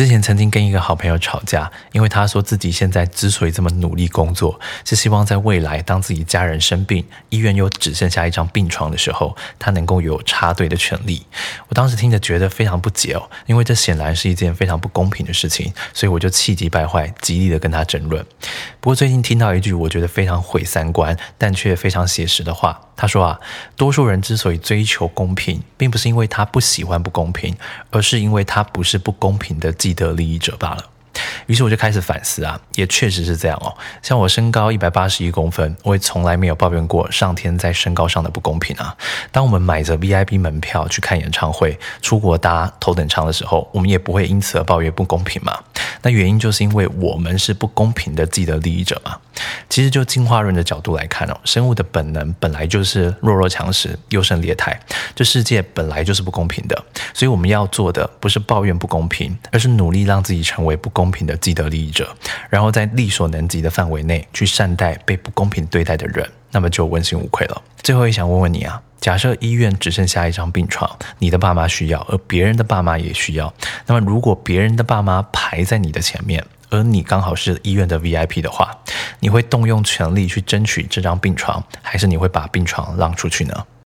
[0.00, 11.22] 之前曾经跟一个好朋友吵架，因为他说自己现在之所以这么努力工作，是希望在未来当自己家人生病，医院又只剩下一张病床的时候，他能够有插队的权利。
[11.68, 18.24] 我当时听着觉得非常不解哦，因为这显然是一件非常不公平的事情，所以我就气急败坏，极力的跟他争论。
[18.80, 22.80] 不过最近听到一句我觉得非常毁三观，但却非常写实的话。
[22.96, 23.38] 他说啊，
[23.76, 27.54] 多数人之所以追求公平，并不是因为他不喜欢不公平，
[27.90, 30.84] 而是因为他不是不公平的既得利益者罢了。
[31.46, 33.76] 于是我就开始反思啊，也确实是这样哦。
[34.00, 38.96] 像我身高一百八十一公分，我也从来没有抱怨过上天在身高上的不公平啊。
[39.30, 45.58] 当我们买着 VIP 门票去看演唱会、出国搭头等舱的时候，我们也不会因此而抱怨不公平嘛。
[46.02, 49.16] 那原因就是因为我们是不公平的既得利益者嘛。
[49.68, 54.78] 其实就进化论的角度来看哦，生物的本能本来就是弱肉强食、优胜劣汰。
[55.14, 62.14] 这世界本来就是不公平的，所以我们要做的不是抱怨不公平，而是努力让自己成为不公平的既得利益者，
[62.50, 67.62] 然后在力所能及的范围内去善待被不公平对待的人，那么就问心无愧了。
[67.82, 73.52] 最后也想问问你啊，假设医院只剩下一张病床，你的爸妈需要，而别人的爸妈也需要，
[73.86, 78.76] 那么如果别人的爸妈排在你的前面，而你刚好是医院的 VIP 的话，
[79.18, 83.66] 你会动用全力去争取这张病床，还是你会把病床让出去呢？